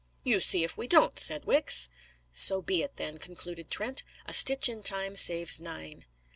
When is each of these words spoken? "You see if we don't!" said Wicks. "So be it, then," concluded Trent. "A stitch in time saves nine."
"You 0.23 0.39
see 0.39 0.63
if 0.63 0.79
we 0.79 0.87
don't!" 0.87 1.19
said 1.19 1.45
Wicks. 1.45 1.87
"So 2.31 2.59
be 2.63 2.81
it, 2.81 2.95
then," 2.95 3.19
concluded 3.19 3.69
Trent. 3.69 4.03
"A 4.25 4.33
stitch 4.33 4.67
in 4.67 4.81
time 4.81 5.15
saves 5.15 5.59
nine." 5.59 6.05